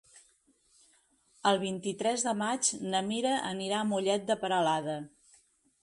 El 1.51 1.61
vint-i-tres 1.65 2.25
de 2.29 2.35
maig 2.41 2.73
na 2.95 3.05
Mira 3.13 3.37
anirà 3.53 3.79
a 3.81 3.87
Mollet 3.93 4.27
de 4.33 4.41
Peralada. 4.47 4.99